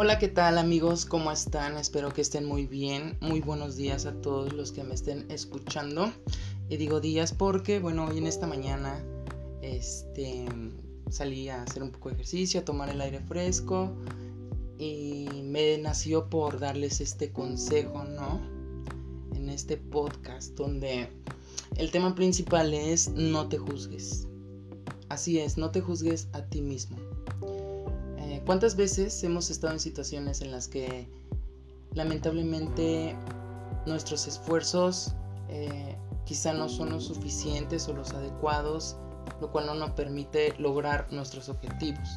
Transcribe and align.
Hola, 0.00 0.20
¿qué 0.20 0.28
tal 0.28 0.58
amigos? 0.58 1.06
¿Cómo 1.06 1.32
están? 1.32 1.76
Espero 1.76 2.14
que 2.14 2.20
estén 2.20 2.44
muy 2.44 2.66
bien. 2.66 3.16
Muy 3.20 3.40
buenos 3.40 3.74
días 3.74 4.06
a 4.06 4.12
todos 4.12 4.52
los 4.52 4.70
que 4.70 4.84
me 4.84 4.94
estén 4.94 5.28
escuchando. 5.28 6.12
Y 6.68 6.76
digo 6.76 7.00
días 7.00 7.32
porque, 7.32 7.80
bueno, 7.80 8.06
hoy 8.06 8.18
en 8.18 8.28
esta 8.28 8.46
mañana 8.46 9.04
este, 9.60 10.46
salí 11.10 11.48
a 11.48 11.64
hacer 11.64 11.82
un 11.82 11.90
poco 11.90 12.10
de 12.10 12.14
ejercicio, 12.14 12.60
a 12.60 12.64
tomar 12.64 12.90
el 12.90 13.00
aire 13.00 13.18
fresco 13.18 13.90
y 14.78 15.26
me 15.42 15.78
nació 15.78 16.30
por 16.30 16.60
darles 16.60 17.00
este 17.00 17.32
consejo, 17.32 18.04
¿no? 18.04 18.40
En 19.34 19.48
este 19.48 19.78
podcast 19.78 20.54
donde 20.54 21.08
el 21.74 21.90
tema 21.90 22.14
principal 22.14 22.72
es 22.72 23.08
no 23.08 23.48
te 23.48 23.58
juzgues. 23.58 24.28
Así 25.08 25.40
es, 25.40 25.58
no 25.58 25.72
te 25.72 25.80
juzgues 25.80 26.28
a 26.34 26.42
ti 26.42 26.62
mismo. 26.62 27.07
¿Cuántas 28.48 28.76
veces 28.76 29.22
hemos 29.24 29.50
estado 29.50 29.74
en 29.74 29.78
situaciones 29.78 30.40
en 30.40 30.52
las 30.52 30.68
que 30.68 31.06
lamentablemente 31.92 33.14
nuestros 33.84 34.26
esfuerzos 34.26 35.14
eh, 35.50 35.98
quizá 36.24 36.54
no 36.54 36.70
son 36.70 36.88
los 36.88 37.04
suficientes 37.04 37.86
o 37.88 37.92
los 37.92 38.14
adecuados, 38.14 38.96
lo 39.42 39.52
cual 39.52 39.66
no 39.66 39.74
nos 39.74 39.90
permite 39.90 40.54
lograr 40.58 41.12
nuestros 41.12 41.50
objetivos? 41.50 42.08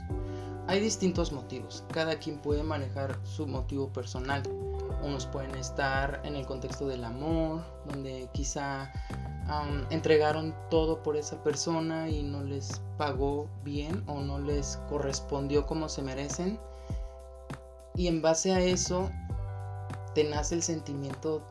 Hay 0.67 0.79
distintos 0.79 1.33
motivos, 1.33 1.83
cada 1.91 2.17
quien 2.17 2.37
puede 2.37 2.63
manejar 2.63 3.19
su 3.25 3.45
motivo 3.45 3.91
personal. 3.91 4.41
Unos 5.03 5.25
pueden 5.25 5.53
estar 5.55 6.21
en 6.23 6.37
el 6.37 6.45
contexto 6.45 6.87
del 6.87 7.03
amor, 7.03 7.61
donde 7.89 8.29
quizá 8.31 8.89
entregaron 9.89 10.55
todo 10.69 11.03
por 11.03 11.17
esa 11.17 11.43
persona 11.43 12.09
y 12.09 12.23
no 12.23 12.43
les 12.43 12.81
pagó 12.97 13.49
bien 13.63 14.03
o 14.07 14.21
no 14.21 14.39
les 14.39 14.77
correspondió 14.89 15.65
como 15.65 15.89
se 15.89 16.01
merecen. 16.01 16.59
Y 17.95 18.07
en 18.07 18.21
base 18.21 18.53
a 18.53 18.61
eso 18.61 19.09
te 20.15 20.23
nace 20.23 20.55
el 20.55 20.63
sentimiento 20.63 21.41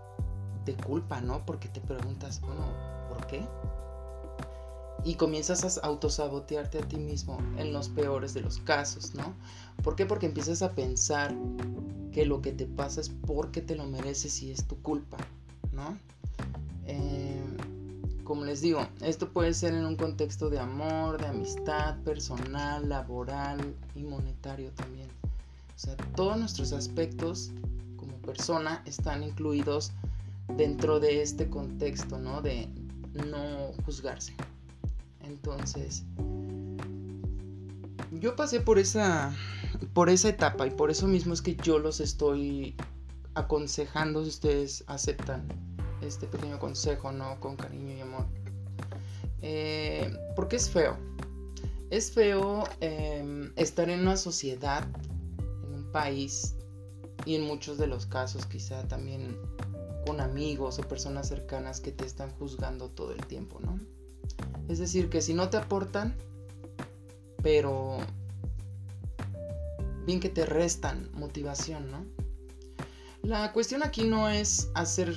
de 0.64 0.74
culpa, 0.74 1.20
¿no? 1.20 1.44
Porque 1.44 1.68
te 1.68 1.80
preguntas, 1.80 2.40
bueno, 2.40 2.64
¿por 3.08 3.26
qué? 3.26 3.42
y 5.04 5.14
comienzas 5.14 5.78
a 5.78 5.86
autosabotearte 5.86 6.78
a 6.78 6.82
ti 6.82 6.96
mismo 6.96 7.38
en 7.56 7.72
los 7.72 7.88
peores 7.88 8.34
de 8.34 8.42
los 8.42 8.58
casos, 8.58 9.14
¿no? 9.14 9.34
¿Por 9.82 9.96
qué? 9.96 10.06
Porque 10.06 10.26
empiezas 10.26 10.62
a 10.62 10.72
pensar 10.72 11.34
que 12.12 12.26
lo 12.26 12.42
que 12.42 12.52
te 12.52 12.66
pasa 12.66 13.00
es 13.00 13.08
porque 13.08 13.62
te 13.62 13.76
lo 13.76 13.86
mereces 13.86 14.42
y 14.42 14.50
es 14.50 14.66
tu 14.66 14.80
culpa, 14.82 15.16
¿no? 15.72 15.96
Eh, 16.86 17.39
como 18.30 18.44
les 18.44 18.60
digo, 18.60 18.86
esto 19.00 19.32
puede 19.32 19.52
ser 19.52 19.74
en 19.74 19.84
un 19.84 19.96
contexto 19.96 20.50
de 20.50 20.60
amor, 20.60 21.20
de 21.20 21.26
amistad, 21.26 21.98
personal, 22.04 22.88
laboral 22.88 23.74
y 23.96 24.04
monetario 24.04 24.70
también. 24.70 25.08
O 25.74 25.78
sea, 25.80 25.96
todos 26.14 26.38
nuestros 26.38 26.72
aspectos 26.72 27.50
como 27.96 28.12
persona 28.18 28.84
están 28.86 29.24
incluidos 29.24 29.90
dentro 30.56 31.00
de 31.00 31.22
este 31.22 31.50
contexto, 31.50 32.20
¿no? 32.20 32.40
De 32.40 32.68
no 33.14 33.72
juzgarse. 33.84 34.32
Entonces, 35.24 36.04
yo 38.12 38.36
pasé 38.36 38.60
por 38.60 38.78
esa, 38.78 39.34
por 39.92 40.08
esa 40.08 40.28
etapa 40.28 40.68
y 40.68 40.70
por 40.70 40.92
eso 40.92 41.08
mismo 41.08 41.34
es 41.34 41.42
que 41.42 41.56
yo 41.56 41.80
los 41.80 41.98
estoy 41.98 42.76
aconsejando 43.34 44.22
si 44.22 44.28
ustedes 44.28 44.84
aceptan 44.86 45.48
este 46.02 46.26
pequeño 46.26 46.58
consejo, 46.58 47.12
¿no? 47.12 47.38
Con 47.40 47.56
cariño 47.56 47.96
y 47.96 48.00
amor. 48.00 48.26
Eh, 49.42 50.12
porque 50.36 50.56
es 50.56 50.70
feo. 50.70 50.96
Es 51.90 52.12
feo 52.12 52.64
em, 52.80 53.52
estar 53.56 53.90
en 53.90 54.00
una 54.00 54.16
sociedad, 54.16 54.86
en 55.64 55.74
un 55.74 55.92
país 55.92 56.54
y 57.24 57.34
en 57.34 57.42
muchos 57.42 57.78
de 57.78 57.86
los 57.86 58.06
casos 58.06 58.46
quizá 58.46 58.86
también 58.86 59.36
con 60.06 60.20
amigos 60.20 60.78
o 60.78 60.82
personas 60.82 61.28
cercanas 61.28 61.80
que 61.80 61.92
te 61.92 62.06
están 62.06 62.30
juzgando 62.30 62.88
todo 62.88 63.12
el 63.12 63.24
tiempo, 63.26 63.60
¿no? 63.60 63.80
Es 64.68 64.78
decir, 64.78 65.10
que 65.10 65.20
si 65.20 65.34
no 65.34 65.50
te 65.50 65.56
aportan, 65.56 66.16
pero 67.42 67.98
bien 70.06 70.20
que 70.20 70.28
te 70.28 70.46
restan 70.46 71.10
motivación, 71.12 71.90
¿no? 71.90 72.04
La 73.22 73.52
cuestión 73.52 73.82
aquí 73.82 74.04
no 74.04 74.28
es 74.28 74.70
hacer 74.74 75.14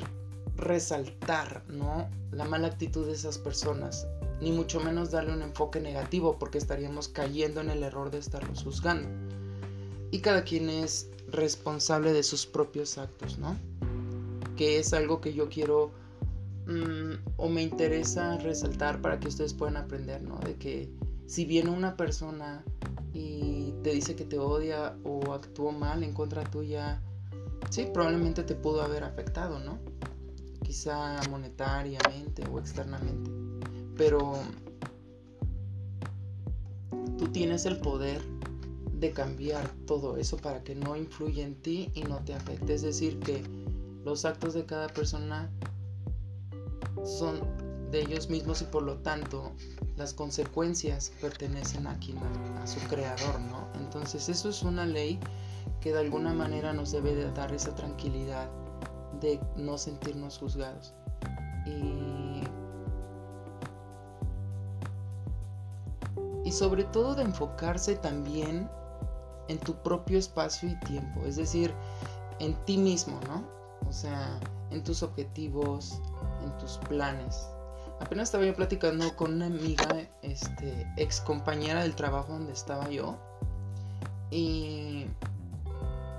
resaltar, 0.55 1.63
¿no? 1.67 2.09
La 2.31 2.45
mala 2.45 2.67
actitud 2.67 3.05
de 3.05 3.13
esas 3.13 3.37
personas, 3.37 4.07
ni 4.41 4.51
mucho 4.51 4.79
menos 4.79 5.11
darle 5.11 5.33
un 5.33 5.41
enfoque 5.41 5.79
negativo, 5.79 6.37
porque 6.37 6.57
estaríamos 6.57 7.07
cayendo 7.07 7.61
en 7.61 7.69
el 7.69 7.83
error 7.83 8.11
de 8.11 8.19
estarlos 8.19 8.63
juzgando. 8.63 9.09
Y 10.11 10.19
cada 10.19 10.43
quien 10.43 10.69
es 10.69 11.09
responsable 11.29 12.13
de 12.13 12.23
sus 12.23 12.45
propios 12.45 12.97
actos, 12.97 13.37
¿no? 13.39 13.57
Que 14.55 14.79
es 14.79 14.93
algo 14.93 15.21
que 15.21 15.33
yo 15.33 15.49
quiero 15.49 15.91
Mm, 16.65 17.15
o 17.35 17.49
me 17.49 17.61
interesa 17.61 18.37
resaltar 18.37 19.01
para 19.01 19.19
que 19.19 19.27
ustedes 19.27 19.53
puedan 19.53 19.75
aprender, 19.75 20.21
¿no? 20.21 20.37
De 20.39 20.55
que 20.55 20.89
si 21.27 21.45
viene 21.45 21.69
una 21.69 21.97
persona 21.97 22.63
y 23.13 23.73
te 23.83 23.91
dice 23.91 24.15
que 24.15 24.23
te 24.23 24.39
odia 24.39 24.95
o 25.03 25.33
actuó 25.33 25.71
mal 25.71 26.03
en 26.03 26.13
contra 26.13 26.43
tuya, 26.43 27.01
sí, 27.69 27.87
probablemente 27.93 28.43
te 28.43 28.55
pudo 28.55 28.81
haber 28.81 29.03
afectado, 29.03 29.59
¿no? 29.59 29.77
Quizá 30.73 31.21
monetariamente 31.29 32.41
o 32.51 32.57
externamente. 32.57 33.29
Pero 33.95 34.33
tú 37.15 37.27
tienes 37.27 37.67
el 37.67 37.77
poder 37.77 38.19
de 38.91 39.11
cambiar 39.11 39.69
todo 39.85 40.17
eso 40.17 40.37
para 40.37 40.63
que 40.63 40.73
no 40.73 40.95
influya 40.95 41.45
en 41.45 41.61
ti 41.61 41.91
y 41.93 42.01
no 42.01 42.23
te 42.25 42.33
afecte. 42.33 42.73
Es 42.73 42.81
decir, 42.81 43.19
que 43.19 43.43
los 44.03 44.25
actos 44.25 44.55
de 44.55 44.65
cada 44.65 44.87
persona 44.87 45.51
son 47.05 47.39
de 47.91 48.01
ellos 48.01 48.31
mismos 48.31 48.63
y 48.63 48.65
por 48.65 48.81
lo 48.81 48.97
tanto 48.97 49.51
las 49.95 50.15
consecuencias 50.15 51.11
pertenecen 51.21 51.85
a 51.85 51.99
quien 51.99 52.17
a, 52.17 52.65
su 52.65 52.79
creador, 52.87 53.39
¿no? 53.41 53.67
Entonces 53.75 54.27
eso 54.27 54.49
es 54.49 54.63
una 54.63 54.87
ley 54.87 55.19
que 55.81 55.93
de 55.93 55.99
alguna 55.99 56.33
manera 56.33 56.73
nos 56.73 56.91
debe 56.91 57.13
de 57.13 57.31
dar 57.31 57.53
esa 57.53 57.75
tranquilidad 57.75 58.49
de 59.19 59.39
no 59.55 59.77
sentirnos 59.77 60.37
juzgados. 60.37 60.93
Y, 61.65 62.43
y 66.43 66.51
sobre 66.51 66.83
todo 66.85 67.15
de 67.15 67.23
enfocarse 67.23 67.95
también 67.95 68.69
en 69.47 69.59
tu 69.59 69.75
propio 69.75 70.17
espacio 70.17 70.69
y 70.69 70.79
tiempo, 70.81 71.21
es 71.25 71.35
decir, 71.35 71.73
en 72.39 72.53
ti 72.65 72.77
mismo, 72.77 73.19
¿no? 73.27 73.43
O 73.87 73.91
sea, 73.91 74.39
en 74.71 74.83
tus 74.83 75.03
objetivos, 75.03 76.01
en 76.43 76.57
tus 76.57 76.77
planes. 76.89 77.47
Apenas 77.99 78.29
estaba 78.29 78.45
yo 78.45 78.55
platicando 78.55 79.15
con 79.15 79.35
una 79.35 79.45
amiga, 79.45 79.87
este, 80.21 80.91
ex 80.97 81.21
compañera 81.21 81.83
del 81.83 81.95
trabajo 81.95 82.33
donde 82.33 82.53
estaba 82.53 82.89
yo, 82.89 83.17
y 84.31 85.05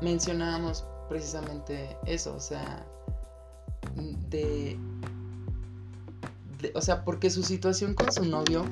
mencionábamos 0.01 0.87
precisamente 1.09 1.97
eso, 2.07 2.35
o 2.35 2.41
sea, 2.41 2.87
de, 4.31 4.79
de 6.61 6.73
o 6.75 6.81
sea, 6.81 7.05
porque 7.05 7.31
su 7.31 7.43
situación 7.43 7.95
con 7.95 8.13
su 8.13 8.25
novio 8.25 8.65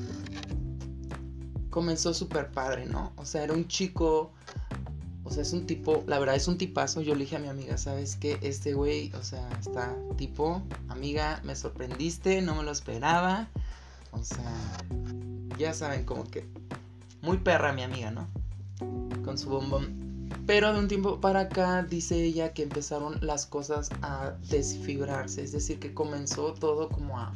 comenzó 1.70 2.14
súper 2.14 2.50
padre, 2.50 2.86
¿no? 2.86 3.12
O 3.16 3.24
sea, 3.24 3.44
era 3.44 3.52
un 3.52 3.66
chico 3.68 4.32
o 5.24 5.34
sea, 5.34 5.44
es 5.44 5.52
un 5.54 5.66
tipo, 5.66 6.04
la 6.06 6.18
verdad 6.18 6.34
es 6.34 6.46
un 6.46 6.58
tipazo. 6.58 7.00
Yo 7.00 7.14
le 7.14 7.20
dije 7.20 7.36
a 7.36 7.38
mi 7.38 7.48
amiga, 7.48 7.78
¿sabes 7.78 8.16
qué? 8.16 8.38
Este 8.42 8.74
güey, 8.74 9.10
o 9.14 9.22
sea, 9.22 9.48
está 9.58 9.96
tipo, 10.18 10.62
amiga, 10.88 11.40
me 11.42 11.56
sorprendiste, 11.56 12.42
no 12.42 12.54
me 12.54 12.62
lo 12.64 12.70
esperaba. 12.70 13.48
O 14.10 14.22
sea, 14.22 14.52
ya 15.56 15.72
saben, 15.72 16.04
como 16.04 16.24
que 16.24 16.46
muy 17.22 17.38
perra 17.38 17.72
mi 17.72 17.82
amiga, 17.82 18.10
¿no? 18.10 18.28
Con 19.24 19.38
su 19.38 19.48
bombón. 19.48 20.11
Pero 20.46 20.72
de 20.72 20.78
un 20.78 20.88
tiempo 20.88 21.20
para 21.20 21.40
acá 21.40 21.82
dice 21.82 22.22
ella 22.22 22.52
que 22.52 22.64
empezaron 22.64 23.18
las 23.20 23.46
cosas 23.46 23.90
a 24.02 24.32
desfibrarse. 24.50 25.42
Es 25.42 25.52
decir, 25.52 25.78
que 25.78 25.94
comenzó 25.94 26.54
todo 26.54 26.88
como 26.88 27.18
a 27.18 27.32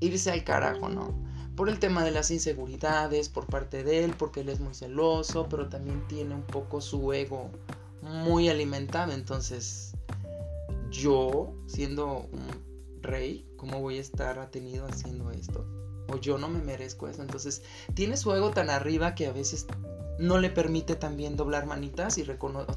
irse 0.00 0.30
al 0.30 0.44
carajo, 0.44 0.88
¿no? 0.88 1.30
por 1.60 1.68
el 1.68 1.78
tema 1.78 2.04
de 2.04 2.10
las 2.10 2.30
inseguridades 2.30 3.28
por 3.28 3.44
parte 3.44 3.84
de 3.84 4.02
él, 4.02 4.14
porque 4.16 4.40
él 4.40 4.48
es 4.48 4.60
muy 4.60 4.74
celoso, 4.74 5.46
pero 5.50 5.68
también 5.68 6.08
tiene 6.08 6.34
un 6.34 6.42
poco 6.42 6.80
su 6.80 7.12
ego 7.12 7.50
muy 8.00 8.48
alimentado. 8.48 9.12
Entonces, 9.12 9.92
yo, 10.90 11.52
siendo 11.66 12.28
un 12.32 13.02
rey, 13.02 13.46
¿cómo 13.58 13.78
voy 13.78 13.98
a 13.98 14.00
estar 14.00 14.38
atenido 14.38 14.86
haciendo 14.86 15.30
esto? 15.32 15.66
O 16.08 16.16
yo 16.16 16.38
no 16.38 16.48
me 16.48 16.62
merezco 16.62 17.08
eso. 17.08 17.20
Entonces, 17.20 17.62
tiene 17.92 18.16
su 18.16 18.32
ego 18.32 18.52
tan 18.52 18.70
arriba 18.70 19.14
que 19.14 19.26
a 19.26 19.32
veces 19.32 19.66
no 20.20 20.38
le 20.38 20.50
permite 20.50 20.96
también 20.96 21.34
doblar 21.34 21.66
manitas 21.66 22.18
y 22.18 22.26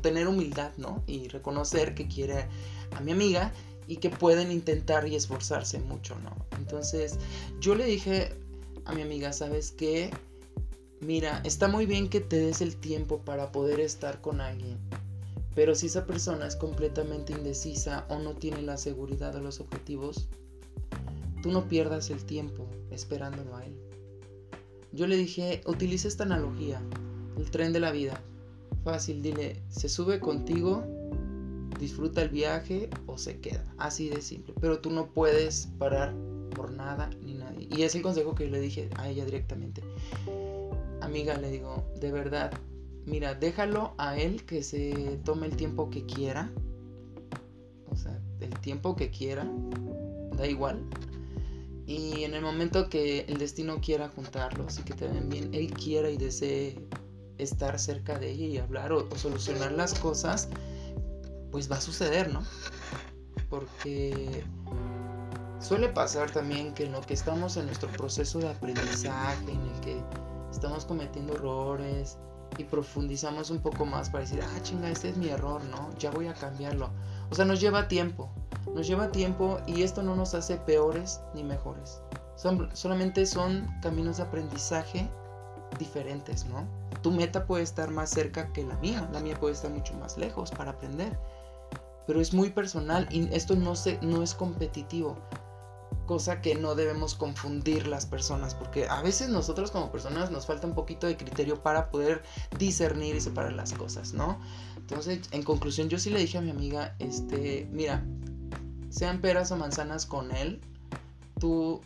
tener 0.01 0.27
humildad, 0.27 0.71
¿no? 0.77 1.03
Y 1.07 1.27
reconocer 1.27 1.93
que 1.93 2.07
quiere 2.07 2.47
a 2.95 3.01
mi 3.01 3.11
amiga 3.11 3.51
y 3.85 3.97
que 3.97 4.09
pueden 4.09 4.49
intentar 4.49 5.07
y 5.07 5.15
esforzarse 5.15 5.79
mucho, 5.79 6.17
¿no? 6.19 6.33
Entonces, 6.57 7.19
yo 7.59 7.75
le 7.75 7.85
dije, 7.85 8.33
a 8.85 8.93
mi 8.93 9.01
amiga, 9.01 9.33
¿sabes 9.33 9.71
qué? 9.71 10.09
Mira, 11.01 11.41
está 11.43 11.67
muy 11.67 11.85
bien 11.85 12.07
que 12.07 12.21
te 12.21 12.37
des 12.37 12.61
el 12.61 12.77
tiempo 12.77 13.19
para 13.19 13.51
poder 13.51 13.81
estar 13.81 14.21
con 14.21 14.39
alguien, 14.39 14.79
Pero 15.53 15.75
si 15.75 15.85
esa 15.85 16.07
persona 16.07 16.47
es 16.47 16.55
completamente 16.55 17.33
indecisa 17.33 18.07
o 18.09 18.17
no 18.17 18.33
tiene 18.33 18.63
la 18.63 18.75
seguridad 18.75 19.33
de 19.33 19.41
los 19.41 19.59
objetivos, 19.59 20.27
tú 21.43 21.51
no 21.51 21.67
pierdas 21.67 22.09
el 22.09 22.23
tiempo 22.25 22.65
esperándolo 22.89 23.55
a 23.55 23.65
él. 23.65 23.77
Yo 24.93 25.05
le 25.05 25.15
dije, 25.15 25.61
utiliza 25.67 26.07
esta 26.07 26.23
analogía, 26.23 26.81
el 27.37 27.49
tren 27.51 27.73
de 27.73 27.79
la 27.79 27.91
vida. 27.91 28.21
Fácil, 28.83 29.21
dile, 29.21 29.61
se 29.69 29.87
sube 29.87 30.19
contigo, 30.19 30.83
disfruta 31.79 32.21
el 32.21 32.29
viaje 32.29 32.89
o 33.07 33.17
se 33.17 33.39
queda. 33.39 33.63
Así 33.77 34.09
de 34.09 34.21
simple. 34.21 34.53
Pero 34.59 34.79
tú 34.79 34.89
no 34.89 35.07
puedes 35.07 35.67
parar 35.77 36.13
por 36.55 36.71
nada 36.71 37.09
ni 37.23 37.33
nadie. 37.33 37.67
Y 37.71 37.83
es 37.83 37.95
el 37.95 38.01
consejo 38.01 38.35
que 38.35 38.47
le 38.47 38.59
dije 38.59 38.89
a 38.95 39.09
ella 39.09 39.25
directamente. 39.25 39.81
Amiga, 41.01 41.37
le 41.37 41.51
digo, 41.51 41.83
de 41.99 42.11
verdad, 42.11 42.51
mira, 43.05 43.33
déjalo 43.35 43.93
a 43.97 44.17
él 44.17 44.43
que 44.45 44.63
se 44.63 45.19
tome 45.23 45.47
el 45.47 45.55
tiempo 45.55 45.89
que 45.89 46.05
quiera. 46.05 46.51
O 47.89 47.95
sea, 47.95 48.19
el 48.39 48.59
tiempo 48.59 48.95
que 48.95 49.09
quiera, 49.09 49.47
da 50.37 50.47
igual. 50.47 50.79
Y 51.85 52.23
en 52.23 52.33
el 52.33 52.41
momento 52.41 52.89
que 52.89 53.21
el 53.21 53.37
destino 53.37 53.81
quiera 53.81 54.09
juntarlos 54.09 54.79
y 54.79 54.83
que 54.83 54.93
te 54.93 55.07
ven 55.07 55.29
bien, 55.29 55.53
él 55.53 55.71
quiera 55.71 56.09
y 56.09 56.17
desee 56.17 56.77
estar 57.37 57.79
cerca 57.79 58.17
de 58.17 58.31
ella 58.31 58.45
y 58.45 58.57
hablar 58.57 58.91
o, 58.91 59.09
solucionar 59.15 59.71
las 59.71 59.93
cosas, 59.95 60.49
pues 61.51 61.71
va 61.71 61.77
a 61.77 61.81
suceder, 61.81 62.31
¿no? 62.31 62.43
Porque 63.49 64.43
suele 65.59 65.89
pasar 65.89 66.31
también 66.31 66.73
que 66.73 66.85
en 66.85 66.91
lo 66.91 67.01
que 67.01 67.13
estamos 67.13 67.57
en 67.57 67.67
nuestro 67.67 67.89
proceso 67.89 68.39
de 68.39 68.49
aprendizaje, 68.49 69.51
en 69.51 69.61
el 69.61 69.79
que 69.81 70.03
estamos 70.51 70.85
cometiendo 70.85 71.33
errores 71.33 72.17
y 72.57 72.63
profundizamos 72.63 73.49
un 73.49 73.59
poco 73.59 73.85
más 73.85 74.09
para 74.09 74.23
decir, 74.23 74.41
ah, 74.43 74.61
chinga, 74.61 74.89
este 74.89 75.09
es 75.09 75.17
mi 75.17 75.29
error, 75.29 75.63
¿no? 75.65 75.89
Ya 75.97 76.11
voy 76.11 76.27
a 76.27 76.33
cambiarlo. 76.33 76.89
O 77.31 77.35
sea, 77.35 77.45
nos 77.45 77.59
lleva 77.59 77.87
tiempo, 77.87 78.29
nos 78.73 78.87
lleva 78.87 79.11
tiempo 79.11 79.59
y 79.65 79.83
esto 79.83 80.03
no 80.03 80.15
nos 80.15 80.33
hace 80.33 80.57
peores 80.57 81.21
ni 81.33 81.43
mejores. 81.43 82.01
Son, 82.35 82.69
solamente 82.75 83.25
son 83.25 83.67
caminos 83.81 84.17
de 84.17 84.23
aprendizaje 84.23 85.09
diferentes, 85.77 86.45
¿no? 86.45 86.67
Tu 87.01 87.11
meta 87.11 87.45
puede 87.45 87.63
estar 87.63 87.91
más 87.91 88.09
cerca 88.09 88.51
que 88.53 88.63
la 88.63 88.77
mía, 88.77 89.09
la 89.11 89.19
mía 89.19 89.37
puede 89.39 89.53
estar 89.53 89.71
mucho 89.71 89.93
más 89.95 90.17
lejos 90.17 90.51
para 90.51 90.71
aprender. 90.71 91.17
Pero 92.07 92.19
es 92.19 92.33
muy 92.33 92.49
personal 92.49 93.07
y 93.11 93.33
esto 93.33 93.55
no, 93.55 93.75
se, 93.75 93.97
no 94.01 94.23
es 94.23 94.33
competitivo 94.33 95.17
cosa 96.05 96.41
que 96.41 96.55
no 96.55 96.75
debemos 96.75 97.15
confundir 97.15 97.87
las 97.87 98.05
personas, 98.05 98.55
porque 98.55 98.87
a 98.87 99.01
veces 99.01 99.29
nosotros 99.29 99.71
como 99.71 99.91
personas 99.91 100.31
nos 100.31 100.45
falta 100.45 100.67
un 100.67 100.75
poquito 100.75 101.07
de 101.07 101.17
criterio 101.17 101.61
para 101.61 101.89
poder 101.89 102.23
discernir 102.59 103.15
y 103.15 103.21
separar 103.21 103.53
las 103.53 103.73
cosas, 103.73 104.13
¿no? 104.13 104.39
Entonces, 104.77 105.21
en 105.31 105.43
conclusión, 105.43 105.89
yo 105.89 105.97
sí 105.97 106.09
le 106.09 106.19
dije 106.19 106.37
a 106.37 106.41
mi 106.41 106.51
amiga, 106.51 106.95
este, 106.99 107.67
mira, 107.71 108.03
sean 108.89 109.21
peras 109.21 109.51
o 109.51 109.55
manzanas 109.55 110.05
con 110.05 110.31
él, 110.35 110.61
tú 111.39 111.81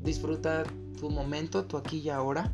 disfruta 0.00 0.64
tu 0.98 1.10
momento, 1.10 1.66
tu 1.66 1.76
aquí 1.76 1.98
y 1.98 2.08
ahora, 2.08 2.52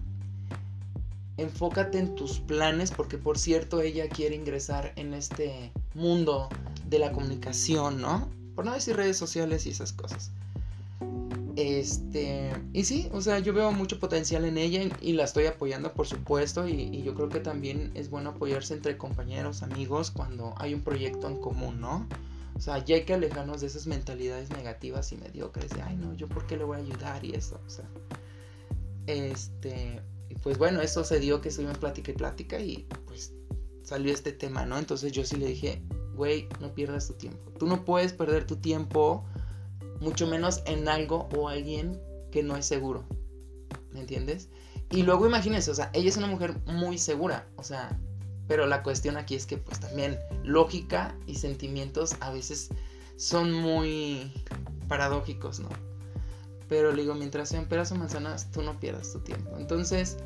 enfócate 1.37 1.99
en 1.99 2.15
tus 2.15 2.41
planes, 2.41 2.91
porque 2.91 3.19
por 3.19 3.39
cierto, 3.39 3.81
ella 3.81 4.09
quiere 4.09 4.35
ingresar 4.35 4.93
en 4.97 5.15
este 5.15 5.73
mundo 5.95 6.49
de 6.89 6.99
la 6.99 7.13
comunicación, 7.13 8.01
¿no? 8.01 8.29
Por 8.55 8.65
no 8.67 8.73
decir 8.73 8.97
redes 8.97 9.17
sociales 9.17 9.67
y 9.67 9.71
esas 9.71 9.93
cosas. 9.93 10.31
Este, 11.57 12.51
y 12.73 12.85
sí, 12.85 13.09
o 13.13 13.21
sea, 13.21 13.39
yo 13.39 13.53
veo 13.53 13.73
mucho 13.73 13.99
potencial 13.99 14.45
en 14.47 14.57
ella 14.57 14.83
y, 15.01 15.13
la 15.13 15.25
estoy 15.25 15.47
apoyando, 15.47 15.93
por 15.93 16.07
supuesto, 16.07 16.67
y, 16.67 17.03
yo 17.03 17.15
creo 17.15 17.29
que 17.29 17.41
también 17.41 17.91
es 17.95 18.09
bueno 18.09 18.31
apoyarse 18.31 18.75
entre 18.75 18.97
compañeros, 18.97 19.63
amigos, 19.63 20.11
cuando 20.11 20.55
hay 20.57 20.73
un 20.73 20.81
proyecto 20.81 21.29
en 21.29 21.39
común, 21.39 21.81
¿no? 21.81 22.07
O 22.55 22.61
sea, 22.61 22.83
ya 22.85 22.97
hay 22.97 23.05
que 23.05 23.15
alejarnos 23.15 23.61
de 23.61 23.67
esas 23.67 23.87
mentalidades 23.87 24.51
negativas 24.51 25.13
y 25.13 25.17
mediocres 25.17 25.71
de, 25.71 25.83
ay, 25.83 25.97
no, 25.97 26.15
yo 26.15 26.29
por 26.29 26.47
qué 26.47 26.57
le 26.57 26.65
voy 26.65 26.79
a 26.79 26.81
ayudar 26.81 27.25
y 27.25 27.35
eso, 27.35 27.61
o 27.67 27.71
sea. 27.71 27.87
Este, 29.07 30.01
pues 30.43 30.59
bueno, 30.59 30.81
eso 30.81 31.05
se 31.05 31.21
dio 31.21 31.41
que 31.41 31.49
estuvimos 31.49 31.79
plática 31.79 32.11
y 32.11 32.15
plática 32.15 32.61
y 32.61 32.87
pues 33.07 33.35
salió 33.83 34.13
este 34.13 34.33
tema, 34.33 34.65
¿no? 34.67 34.79
Entonces 34.79 35.13
yo 35.13 35.25
sí 35.25 35.37
le 35.37 35.47
dije, 35.47 35.83
güey, 36.15 36.49
no 36.61 36.75
pierdas 36.75 37.09
tu 37.09 37.15
tiempo. 37.15 37.51
Tú 37.59 37.67
no 37.67 37.85
puedes 37.85 38.13
perder 38.13 38.47
tu 38.47 38.57
tiempo 38.57 39.25
mucho 40.01 40.27
menos 40.27 40.63
en 40.67 40.89
algo 40.89 41.29
o 41.37 41.49
alguien 41.49 42.01
que 42.31 42.43
no 42.43 42.57
es 42.57 42.67
seguro. 42.67 43.05
¿Me 43.93 44.01
entiendes? 44.01 44.49
Y 44.91 45.03
luego 45.03 45.27
imagínense, 45.27 45.71
o 45.71 45.75
sea, 45.75 45.91
ella 45.95 46.09
es 46.09 46.17
una 46.17 46.27
mujer 46.27 46.55
muy 46.67 46.99
segura, 46.99 47.47
o 47.57 47.63
sea, 47.63 47.99
pero 48.47 48.67
la 48.67 48.83
cuestión 48.83 49.17
aquí 49.17 49.35
es 49.35 49.47
que 49.47 49.57
pues 49.57 49.81
también 49.81 50.19
lógica 50.45 51.17
y 51.27 51.37
sentimientos 51.37 52.17
a 52.21 52.31
veces 52.31 52.71
son 53.17 53.53
muy 53.53 54.33
paradójicos, 54.89 55.61
¿no? 55.61 55.69
Pero 56.73 56.91
le 56.91 57.03
digo, 57.03 57.15
mientras 57.15 57.51
sean 57.51 57.69
peras 57.69 57.93
o 57.93 57.97
manzanas, 57.97 58.51
tú 58.51 58.63
no 58.63 58.81
pierdas 58.81 59.13
tu 59.13 59.19
tiempo. 59.19 59.59
Entonces, 59.59 60.17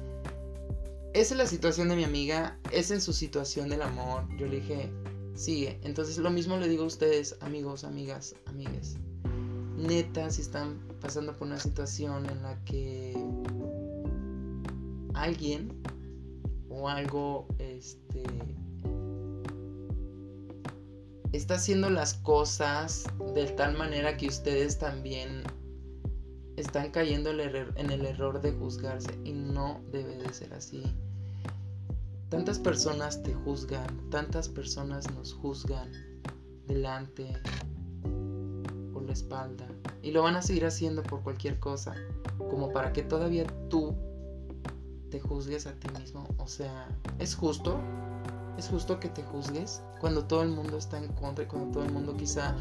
esa 1.12 1.34
es 1.34 1.38
la 1.38 1.46
situación 1.46 1.88
de 1.88 1.96
mi 1.96 2.04
amiga, 2.04 2.56
es 2.70 2.92
en 2.92 3.00
su 3.00 3.12
situación 3.12 3.68
del 3.68 3.82
amor. 3.82 4.22
Yo 4.38 4.46
le 4.46 4.60
dije, 4.60 4.92
sigue. 5.34 5.80
Entonces, 5.82 6.18
lo 6.18 6.30
mismo 6.30 6.56
le 6.56 6.68
digo 6.68 6.84
a 6.84 6.86
ustedes, 6.86 7.36
amigos, 7.40 7.82
amigas, 7.82 8.36
amigues 8.44 8.96
neta 9.76 10.30
si 10.30 10.42
están 10.42 10.78
pasando 11.00 11.36
por 11.36 11.48
una 11.48 11.58
situación 11.58 12.26
en 12.30 12.42
la 12.42 12.64
que 12.64 13.14
alguien 15.14 15.82
o 16.70 16.88
algo 16.88 17.46
este 17.58 18.24
está 21.32 21.56
haciendo 21.56 21.90
las 21.90 22.14
cosas 22.14 23.04
de 23.34 23.46
tal 23.46 23.76
manera 23.76 24.16
que 24.16 24.28
ustedes 24.28 24.78
también 24.78 25.42
están 26.56 26.90
cayendo 26.90 27.30
en 27.30 27.90
el 27.90 28.06
error 28.06 28.40
de 28.40 28.52
juzgarse 28.52 29.18
y 29.24 29.32
no 29.32 29.80
debe 29.92 30.16
de 30.16 30.32
ser 30.32 30.54
así. 30.54 30.82
Tantas 32.28 32.58
personas 32.58 33.22
te 33.22 33.34
juzgan, 33.34 34.10
tantas 34.10 34.48
personas 34.48 35.10
nos 35.14 35.32
juzgan 35.34 35.92
delante, 36.66 37.40
espalda 39.16 39.66
y 40.02 40.10
lo 40.12 40.22
van 40.22 40.36
a 40.36 40.42
seguir 40.42 40.66
haciendo 40.66 41.02
por 41.02 41.22
cualquier 41.22 41.58
cosa, 41.58 41.94
como 42.38 42.72
para 42.72 42.92
que 42.92 43.02
todavía 43.02 43.44
tú 43.68 43.94
te 45.10 45.20
juzgues 45.20 45.66
a 45.66 45.72
ti 45.72 45.88
mismo. 45.98 46.28
O 46.38 46.46
sea, 46.46 46.88
¿es 47.18 47.34
justo? 47.34 47.80
¿Es 48.58 48.68
justo 48.68 48.98
que 48.98 49.08
te 49.08 49.22
juzgues 49.22 49.82
cuando 50.00 50.24
todo 50.24 50.42
el 50.42 50.48
mundo 50.48 50.78
está 50.78 50.98
en 50.98 51.08
contra 51.08 51.44
y 51.44 51.46
cuando 51.46 51.72
todo 51.72 51.84
el 51.84 51.92
mundo 51.92 52.16
quizá 52.16 52.54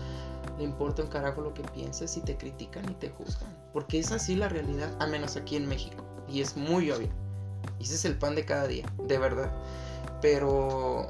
le 0.58 0.64
importa 0.64 1.02
un 1.02 1.08
carajo 1.08 1.42
lo 1.42 1.54
que 1.54 1.64
pienses 1.64 2.18
y 2.18 2.22
te 2.22 2.38
critican 2.38 2.90
y 2.90 2.96
te 2.96 3.10
juzgan? 3.10 3.50
Porque 3.72 4.00
es 4.00 4.12
así 4.12 4.36
la 4.36 4.50
realidad, 4.50 4.92
a 5.00 5.08
menos 5.08 5.38
aquí 5.38 5.56
en 5.56 5.68
México. 5.68 6.04
Y 6.28 6.42
es 6.42 6.58
muy 6.58 6.92
obvio. 6.92 7.10
Y 7.80 7.84
ese 7.84 7.96
es 7.96 8.06
el 8.06 8.18
pan 8.18 8.36
de 8.36 8.46
cada 8.46 8.68
día, 8.68 8.86
de 9.08 9.18
verdad. 9.18 9.52
Pero 10.22 11.08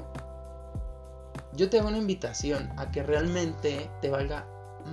yo 1.54 1.70
te 1.70 1.78
hago 1.78 1.88
una 1.88 1.98
invitación 1.98 2.70
a 2.76 2.90
que 2.90 3.02
realmente 3.02 3.90
te 4.00 4.10
valga 4.10 4.46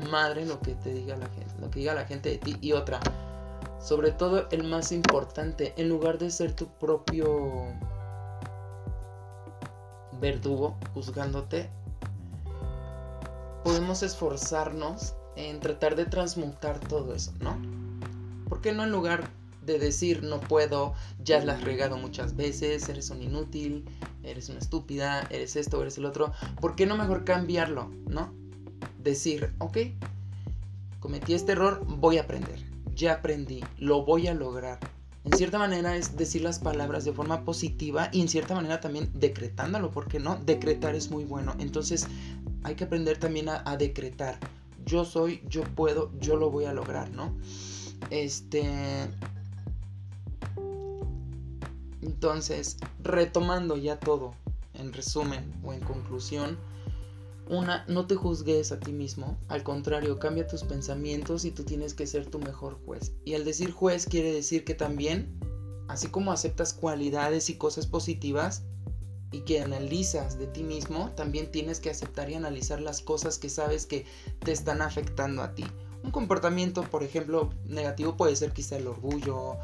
madre 0.09 0.45
lo 0.45 0.59
que 0.59 0.75
te 0.75 0.93
diga 0.93 1.15
la 1.17 1.27
gente, 1.29 1.53
lo 1.59 1.69
que 1.69 1.79
diga 1.79 1.93
la 1.93 2.05
gente 2.05 2.29
de 2.29 2.37
ti. 2.37 2.57
Y 2.61 2.71
otra, 2.71 2.99
sobre 3.79 4.11
todo 4.11 4.47
el 4.49 4.63
más 4.63 4.91
importante, 4.91 5.73
en 5.77 5.89
lugar 5.89 6.17
de 6.17 6.31
ser 6.31 6.53
tu 6.53 6.67
propio 6.67 7.67
verdugo 10.23 10.77
juzgándote, 10.93 11.69
podemos 13.65 14.03
esforzarnos 14.03 15.15
en 15.35 15.59
tratar 15.59 15.97
de 15.97 16.05
transmutar 16.05 16.79
todo 16.79 17.13
eso, 17.13 17.33
¿no? 17.41 17.57
¿Por 18.47 18.61
qué 18.61 18.71
no 18.71 18.85
en 18.85 18.91
lugar 18.91 19.29
de 19.65 19.79
decir 19.79 20.23
no 20.23 20.39
puedo, 20.39 20.93
ya 21.21 21.43
la 21.43 21.55
has 21.55 21.63
regado 21.63 21.97
muchas 21.97 22.37
veces, 22.37 22.87
eres 22.87 23.09
un 23.09 23.21
inútil, 23.21 23.83
eres 24.23 24.47
una 24.47 24.59
estúpida, 24.59 25.27
eres 25.29 25.57
esto, 25.57 25.81
eres 25.81 25.97
el 25.97 26.05
otro, 26.05 26.31
¿por 26.61 26.77
qué 26.77 26.85
no 26.85 26.95
mejor 26.95 27.25
cambiarlo, 27.25 27.91
¿no? 28.07 28.33
decir, 28.99 29.53
ok, 29.59 29.77
cometí 31.01 31.33
este 31.33 31.51
error, 31.51 31.83
voy 31.85 32.17
a 32.17 32.21
aprender, 32.21 32.63
ya 32.95 33.15
aprendí, 33.15 33.61
lo 33.77 34.05
voy 34.05 34.27
a 34.27 34.33
lograr. 34.33 34.79
En 35.25 35.37
cierta 35.37 35.57
manera 35.57 35.95
es 35.95 36.17
decir 36.17 36.41
las 36.41 36.59
palabras 36.59 37.05
de 37.05 37.13
forma 37.13 37.45
positiva 37.45 38.09
y 38.11 38.21
en 38.21 38.27
cierta 38.27 38.55
manera 38.55 38.81
también 38.81 39.09
decretándolo, 39.13 39.89
porque 39.91 40.19
no, 40.19 40.35
decretar 40.35 40.95
es 40.95 41.11
muy 41.11 41.23
bueno. 41.23 41.55
Entonces 41.59 42.07
hay 42.63 42.75
que 42.75 42.83
aprender 42.83 43.17
también 43.17 43.47
a, 43.49 43.77
decretar. 43.77 44.37
Yo 44.85 45.05
soy, 45.05 45.41
yo 45.47 45.63
puedo, 45.63 46.11
yo 46.19 46.35
lo 46.35 46.51
voy 46.51 46.65
a 46.65 46.73
lograr, 46.73 47.09
¿no? 47.11 47.35
Este... 48.09 48.63
Entonces, 52.01 52.77
retomando 53.01 53.77
ya 53.77 53.97
todo, 53.97 54.33
en 54.73 54.91
resumen 54.91 55.53
o 55.63 55.71
en 55.71 55.79
conclusión, 55.79 56.57
una, 57.49 57.85
no 57.87 58.07
te 58.07 58.15
juzgues 58.15 58.71
a 58.71 58.79
ti 58.79 58.91
mismo, 58.91 59.37
al 59.47 59.63
contrario, 59.63 60.19
cambia 60.19 60.47
tus 60.47 60.63
pensamientos 60.63 61.45
y 61.45 61.51
tú 61.51 61.63
tienes 61.63 61.93
que 61.93 62.07
ser 62.07 62.25
tu 62.25 62.39
mejor 62.39 62.79
juez. 62.85 63.13
Y 63.25 63.33
al 63.33 63.45
decir 63.45 63.71
juez 63.71 64.05
quiere 64.05 64.33
decir 64.33 64.63
que 64.63 64.75
también, 64.75 65.39
así 65.87 66.07
como 66.07 66.31
aceptas 66.31 66.73
cualidades 66.73 67.49
y 67.49 67.55
cosas 67.55 67.87
positivas, 67.87 68.63
y 69.33 69.41
que 69.41 69.61
analizas 69.61 70.37
de 70.37 70.45
ti 70.45 70.63
mismo, 70.63 71.11
también 71.15 71.51
tienes 71.51 71.79
que 71.79 71.89
aceptar 71.89 72.29
y 72.29 72.35
analizar 72.35 72.79
las 72.79 73.01
cosas 73.01 73.39
que 73.39 73.49
sabes 73.49 73.87
que 73.87 74.05
te 74.39 74.51
están 74.51 74.81
afectando 74.81 75.41
a 75.41 75.55
ti. 75.55 75.65
Un 76.03 76.11
comportamiento, 76.11 76.83
por 76.83 77.01
ejemplo, 77.01 77.49
negativo 77.65 78.15
puede 78.15 78.35
ser 78.35 78.51
quizá 78.51 78.77
el 78.77 78.87
orgullo, 78.87 79.57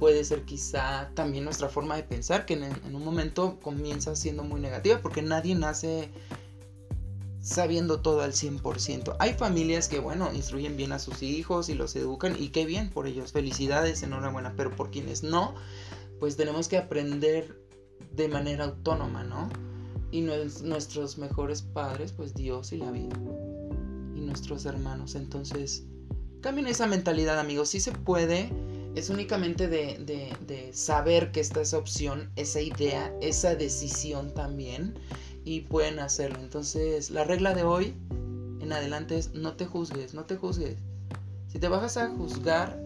puede 0.00 0.24
ser 0.24 0.44
quizá 0.44 1.10
también 1.14 1.44
nuestra 1.44 1.68
forma 1.68 1.96
de 1.96 2.02
pensar, 2.02 2.46
que 2.46 2.54
en, 2.54 2.94
un 2.94 3.04
momento 3.04 3.60
comienza 3.60 4.16
siendo 4.16 4.42
muy 4.42 4.60
negativa, 4.60 5.00
porque 5.00 5.22
nadie 5.22 5.54
nace 5.54 6.10
sabiendo 7.42 8.00
todo 8.00 8.22
al 8.22 8.32
100%. 8.32 9.16
Hay 9.18 9.34
familias 9.34 9.88
que, 9.88 9.98
bueno, 9.98 10.32
instruyen 10.32 10.76
bien 10.76 10.92
a 10.92 11.00
sus 11.00 11.22
hijos 11.22 11.68
y 11.68 11.74
los 11.74 11.94
educan 11.96 12.36
y 12.38 12.48
qué 12.48 12.64
bien 12.64 12.90
por 12.90 13.06
ellos. 13.06 13.32
Felicidades, 13.32 14.02
enhorabuena, 14.02 14.54
pero 14.56 14.74
por 14.74 14.90
quienes 14.90 15.24
no, 15.24 15.54
pues 16.20 16.36
tenemos 16.36 16.68
que 16.68 16.78
aprender 16.78 17.60
de 18.12 18.28
manera 18.28 18.64
autónoma, 18.64 19.24
¿no? 19.24 19.50
Y 20.12 20.20
nuestros 20.20 21.18
mejores 21.18 21.62
padres, 21.62 22.12
pues 22.12 22.32
Dios 22.34 22.72
y 22.72 22.76
la 22.76 22.90
vida. 22.92 23.16
Y 24.14 24.20
nuestros 24.20 24.64
hermanos. 24.64 25.16
Entonces, 25.16 25.84
cambien 26.42 26.68
esa 26.68 26.86
mentalidad, 26.86 27.40
amigos. 27.40 27.70
Si 27.70 27.80
se 27.80 27.92
puede. 27.92 28.50
Es 28.94 29.08
únicamente 29.08 29.68
de, 29.68 29.96
de 30.46 30.70
saber 30.74 31.32
que 31.32 31.40
esta 31.40 31.62
es 31.62 31.72
opción, 31.72 32.30
esa 32.36 32.60
idea, 32.60 33.10
esa 33.22 33.54
decisión 33.54 34.34
también. 34.34 34.94
Y 35.44 35.62
pueden 35.62 35.98
hacerlo. 35.98 36.38
Entonces, 36.40 37.10
la 37.10 37.24
regla 37.24 37.54
de 37.54 37.64
hoy 37.64 37.94
en 38.60 38.72
adelante 38.72 39.18
es 39.18 39.34
no 39.34 39.54
te 39.54 39.66
juzgues, 39.66 40.14
no 40.14 40.24
te 40.24 40.36
juzgues. 40.36 40.76
Si 41.48 41.58
te 41.58 41.68
vas 41.68 41.96
a 41.96 42.08
juzgar, 42.08 42.80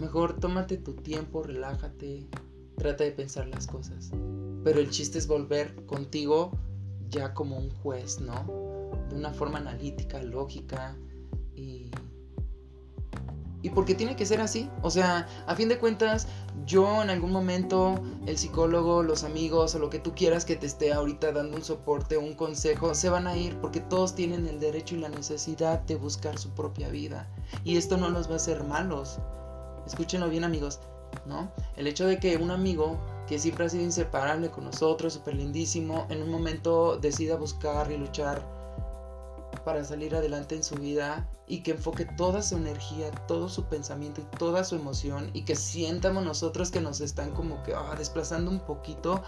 mejor 0.00 0.40
tómate 0.40 0.76
tu 0.76 0.94
tiempo, 0.94 1.42
relájate, 1.42 2.26
trata 2.76 3.04
de 3.04 3.12
pensar 3.12 3.46
las 3.48 3.66
cosas. 3.66 4.10
Pero 4.64 4.80
el 4.80 4.90
chiste 4.90 5.18
es 5.18 5.26
volver 5.26 5.74
contigo 5.86 6.52
ya 7.10 7.34
como 7.34 7.58
un 7.58 7.70
juez, 7.82 8.20
¿no? 8.20 8.90
De 9.08 9.16
una 9.16 9.32
forma 9.32 9.58
analítica, 9.58 10.22
lógica 10.22 10.96
y... 11.54 11.90
Y 13.64 13.70
porque 13.70 13.94
tiene 13.94 14.14
que 14.14 14.26
ser 14.26 14.42
así. 14.42 14.68
O 14.82 14.90
sea, 14.90 15.26
a 15.46 15.54
fin 15.56 15.70
de 15.70 15.78
cuentas, 15.78 16.28
yo 16.66 17.02
en 17.02 17.08
algún 17.08 17.32
momento, 17.32 17.98
el 18.26 18.36
psicólogo, 18.36 19.02
los 19.02 19.24
amigos 19.24 19.74
o 19.74 19.78
lo 19.78 19.88
que 19.88 19.98
tú 19.98 20.14
quieras 20.14 20.44
que 20.44 20.54
te 20.54 20.66
esté 20.66 20.92
ahorita 20.92 21.32
dando 21.32 21.56
un 21.56 21.64
soporte 21.64 22.18
un 22.18 22.34
consejo, 22.34 22.94
se 22.94 23.08
van 23.08 23.26
a 23.26 23.38
ir 23.38 23.56
porque 23.62 23.80
todos 23.80 24.14
tienen 24.14 24.46
el 24.46 24.60
derecho 24.60 24.96
y 24.96 24.98
la 24.98 25.08
necesidad 25.08 25.80
de 25.80 25.96
buscar 25.96 26.38
su 26.38 26.50
propia 26.50 26.90
vida. 26.90 27.26
Y 27.64 27.78
esto 27.78 27.96
no 27.96 28.10
los 28.10 28.28
va 28.28 28.34
a 28.34 28.36
hacer 28.36 28.62
malos. 28.64 29.18
Escúchenlo 29.86 30.28
bien 30.28 30.44
amigos, 30.44 30.80
¿no? 31.24 31.50
El 31.76 31.86
hecho 31.86 32.06
de 32.06 32.18
que 32.18 32.36
un 32.36 32.50
amigo 32.50 32.98
que 33.26 33.38
siempre 33.38 33.64
ha 33.64 33.70
sido 33.70 33.84
inseparable 33.84 34.50
con 34.50 34.64
nosotros, 34.64 35.14
súper 35.14 35.36
lindísimo, 35.36 36.06
en 36.10 36.22
un 36.22 36.30
momento 36.30 36.98
decida 36.98 37.36
buscar 37.36 37.90
y 37.90 37.96
luchar 37.96 38.53
para 39.64 39.84
salir 39.84 40.14
adelante 40.14 40.54
en 40.54 40.62
su 40.62 40.76
vida 40.76 41.28
y 41.46 41.62
que 41.62 41.72
enfoque 41.72 42.04
toda 42.04 42.42
su 42.42 42.56
energía, 42.56 43.10
todo 43.26 43.48
su 43.48 43.64
pensamiento 43.64 44.20
y 44.20 44.36
toda 44.36 44.64
su 44.64 44.76
emoción 44.76 45.30
y 45.32 45.42
que 45.42 45.56
sientamos 45.56 46.24
nosotros 46.24 46.70
que 46.70 46.80
nos 46.80 47.00
están 47.00 47.32
como 47.32 47.62
que 47.62 47.74
ah, 47.74 47.94
desplazando 47.96 48.50
un 48.50 48.60
poquito. 48.60 49.22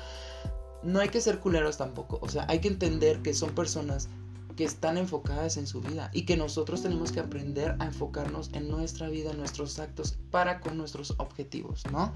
No 0.82 1.00
hay 1.00 1.08
que 1.08 1.20
ser 1.20 1.40
culeros 1.40 1.78
tampoco, 1.78 2.18
o 2.22 2.28
sea, 2.28 2.46
hay 2.48 2.60
que 2.60 2.68
entender 2.68 3.22
que 3.22 3.34
son 3.34 3.54
personas 3.54 4.08
que 4.56 4.64
están 4.64 4.96
enfocadas 4.96 5.56
en 5.56 5.66
su 5.66 5.80
vida 5.80 6.10
y 6.14 6.24
que 6.24 6.36
nosotros 6.36 6.82
tenemos 6.82 7.12
que 7.12 7.20
aprender 7.20 7.76
a 7.78 7.86
enfocarnos 7.86 8.50
en 8.54 8.68
nuestra 8.68 9.08
vida, 9.08 9.32
en 9.32 9.38
nuestros 9.38 9.78
actos 9.78 10.16
para 10.30 10.60
con 10.60 10.78
nuestros 10.78 11.14
objetivos, 11.18 11.82
¿no? 11.92 12.14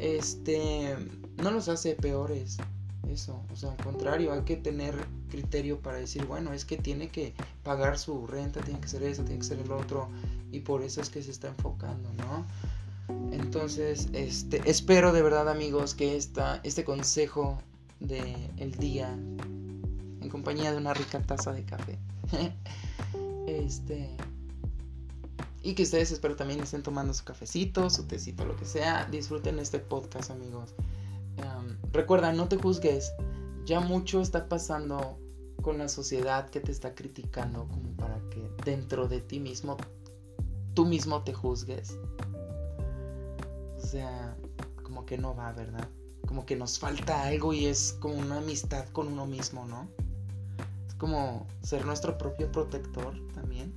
este, 0.00 0.96
no 1.36 1.50
los 1.50 1.68
hace 1.68 1.94
peores. 1.94 2.56
Eso, 3.08 3.42
o 3.52 3.56
sea, 3.56 3.72
al 3.72 3.76
contrario, 3.84 4.32
hay 4.32 4.42
que 4.42 4.56
tener 4.56 4.94
criterio 5.30 5.80
para 5.80 5.96
decir, 5.96 6.26
bueno, 6.26 6.52
es 6.52 6.66
que 6.66 6.76
tiene 6.76 7.08
que 7.08 7.32
pagar 7.62 7.98
su 7.98 8.26
renta, 8.26 8.60
tiene 8.60 8.80
que 8.80 8.88
ser 8.88 9.02
eso, 9.02 9.22
tiene 9.24 9.38
que 9.38 9.46
ser 9.46 9.58
el 9.60 9.72
otro, 9.72 10.08
y 10.52 10.60
por 10.60 10.82
eso 10.82 11.00
es 11.00 11.08
que 11.08 11.22
se 11.22 11.30
está 11.30 11.48
enfocando, 11.48 12.12
¿no? 12.14 12.44
Entonces, 13.32 14.08
este, 14.12 14.60
espero 14.70 15.12
de 15.12 15.22
verdad, 15.22 15.48
amigos, 15.48 15.94
que 15.94 16.16
esta, 16.16 16.60
este 16.62 16.84
consejo 16.84 17.58
de 18.00 18.50
el 18.58 18.74
día, 18.74 19.08
en 19.10 20.28
compañía 20.30 20.72
de 20.72 20.76
una 20.76 20.92
rica 20.92 21.20
taza 21.20 21.52
de 21.52 21.64
café, 21.64 21.98
este, 23.46 24.10
y 25.62 25.74
que 25.74 25.82
ustedes 25.82 26.10
espero 26.10 26.36
también 26.36 26.60
estén 26.60 26.82
tomando 26.82 27.12
su 27.12 27.24
cafecito, 27.24 27.90
su 27.90 28.04
tecito, 28.04 28.44
lo 28.44 28.56
que 28.56 28.64
sea. 28.64 29.06
Disfruten 29.10 29.58
este 29.58 29.78
podcast, 29.78 30.30
amigos. 30.30 30.74
recuerda, 31.92 32.32
no 32.32 32.48
te 32.48 32.56
juzgues. 32.56 33.12
Ya 33.64 33.80
mucho 33.80 34.20
está 34.20 34.48
pasando 34.48 35.18
con 35.62 35.78
la 35.78 35.88
sociedad 35.88 36.48
que 36.50 36.60
te 36.60 36.72
está 36.72 36.94
criticando 36.94 37.68
como 37.68 37.92
para 37.96 38.18
que 38.30 38.50
dentro 38.64 39.06
de 39.08 39.20
ti 39.20 39.38
mismo, 39.38 39.76
tú 40.74 40.86
mismo 40.86 41.22
te 41.22 41.34
juzgues. 41.34 41.98
O 43.76 43.86
sea, 43.86 44.36
como 44.82 45.04
que 45.06 45.18
no 45.18 45.34
va, 45.34 45.52
¿verdad? 45.52 45.88
Como 46.26 46.46
que 46.46 46.56
nos 46.56 46.78
falta 46.78 47.24
algo 47.24 47.52
y 47.52 47.66
es 47.66 47.96
como 48.00 48.14
una 48.14 48.38
amistad 48.38 48.88
con 48.88 49.08
uno 49.08 49.26
mismo, 49.26 49.66
¿no? 49.66 49.88
Es 50.88 50.94
como 50.94 51.46
ser 51.62 51.84
nuestro 51.84 52.16
propio 52.16 52.50
protector 52.50 53.14
también. 53.34 53.72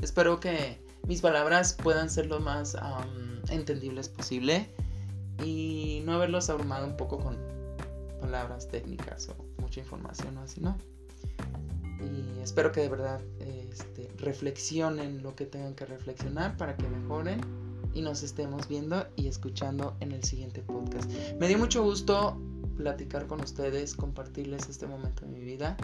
Espero 0.00 0.40
que 0.40 0.82
mis 1.06 1.20
palabras 1.20 1.74
puedan 1.74 2.08
ser 2.08 2.26
lo 2.26 2.40
más 2.40 2.76
entendibles 3.48 4.08
posible 4.08 4.72
y 5.44 6.02
no 6.04 6.14
haberlos 6.14 6.48
abrumado 6.50 6.86
un 6.86 6.96
poco 6.96 7.18
con 7.18 7.36
palabras 8.20 8.68
técnicas 8.68 9.28
o 9.28 9.44
mucha 9.60 9.80
información 9.80 10.36
o 10.38 10.40
así, 10.40 10.60
¿no? 10.60 10.76
Y 12.00 12.40
espero 12.42 12.72
que 12.72 12.80
de 12.80 12.88
verdad 12.88 13.20
este, 13.40 14.10
reflexionen 14.18 15.22
lo 15.22 15.34
que 15.34 15.46
tengan 15.46 15.74
que 15.74 15.86
reflexionar 15.86 16.56
para 16.56 16.76
que 16.76 16.88
mejoren 16.88 17.40
y 17.92 18.02
nos 18.02 18.22
estemos 18.22 18.68
viendo 18.68 19.06
y 19.16 19.26
escuchando 19.26 19.96
en 20.00 20.12
el 20.12 20.24
siguiente 20.24 20.62
podcast. 20.62 21.10
Me 21.38 21.48
dio 21.48 21.58
mucho 21.58 21.82
gusto 21.82 22.40
platicar 22.76 23.26
con 23.26 23.40
ustedes, 23.42 23.94
compartirles 23.94 24.68
este 24.68 24.86
momento 24.86 25.26
de 25.26 25.32
mi 25.32 25.40
vida, 25.40 25.76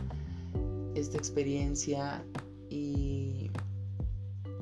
esta 0.94 1.18
experiencia 1.18 2.24
y 2.70 3.50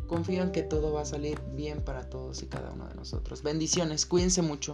confío 0.09 0.43
en 0.43 0.53
que 0.53 0.63
todo 0.63 0.93
va 0.93 1.03
a 1.03 1.05
salir 1.05 1.41
bien 1.55 1.81
para 1.83 2.09
todos 2.11 2.43
y 2.43 2.47
cada 2.47 2.73
uno 2.73 2.89
de 2.89 2.95
nosotros. 2.95 3.43
Bendiciones, 3.43 4.07
cuídense 4.07 4.43
mucho. 4.43 4.73